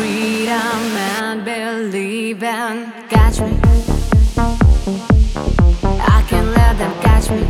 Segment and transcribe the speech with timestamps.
[0.00, 2.90] freedom and believing.
[3.10, 3.52] Catch me.
[6.16, 7.49] I can let them catch me.